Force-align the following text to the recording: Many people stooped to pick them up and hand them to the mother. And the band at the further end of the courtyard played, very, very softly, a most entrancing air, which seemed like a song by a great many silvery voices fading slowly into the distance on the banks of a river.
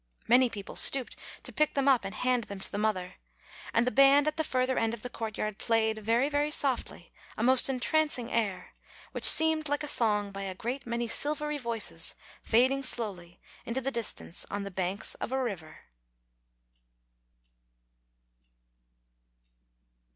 Many 0.27 0.49
people 0.49 0.75
stooped 0.75 1.15
to 1.43 1.53
pick 1.53 1.75
them 1.75 1.87
up 1.87 2.05
and 2.05 2.15
hand 2.15 2.45
them 2.45 2.59
to 2.59 2.71
the 2.71 2.79
mother. 2.79 3.17
And 3.71 3.85
the 3.85 3.91
band 3.91 4.27
at 4.27 4.35
the 4.35 4.43
further 4.43 4.79
end 4.79 4.95
of 4.95 5.03
the 5.03 5.11
courtyard 5.11 5.59
played, 5.59 5.99
very, 5.99 6.27
very 6.27 6.49
softly, 6.49 7.13
a 7.37 7.43
most 7.43 7.69
entrancing 7.69 8.31
air, 8.31 8.73
which 9.11 9.23
seemed 9.23 9.69
like 9.69 9.83
a 9.83 9.87
song 9.87 10.31
by 10.31 10.41
a 10.41 10.55
great 10.55 10.87
many 10.87 11.07
silvery 11.07 11.59
voices 11.59 12.15
fading 12.41 12.81
slowly 12.81 13.39
into 13.63 13.79
the 13.79 13.91
distance 13.91 14.43
on 14.49 14.63
the 14.63 14.71
banks 14.71 15.13
of 15.21 15.31
a 15.31 15.39
river. 15.39 15.81